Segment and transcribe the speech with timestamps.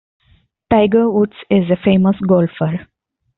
[0.71, 2.87] Tiger Woods is a famous golfer.